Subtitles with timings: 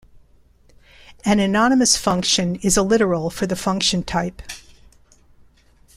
[1.23, 4.41] An anonymous function is a literal for the function type.